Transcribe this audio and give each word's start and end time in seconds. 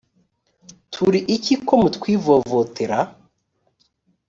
turi 0.93 1.19
iki 1.35 1.55
ko 1.65 1.73
mutwivovotera 1.81 2.97